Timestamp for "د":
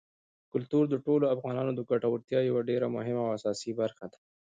0.89-0.95, 1.75-1.81